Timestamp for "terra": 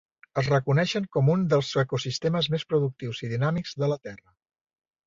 4.09-4.29